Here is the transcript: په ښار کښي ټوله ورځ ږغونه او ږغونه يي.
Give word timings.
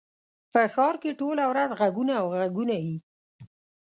په 0.51 0.61
ښار 0.73 0.95
کښي 1.01 1.11
ټوله 1.19 1.43
ورځ 1.51 1.69
ږغونه 1.79 2.13
او 2.21 2.27
ږغونه 2.49 2.75
يي. 2.85 2.97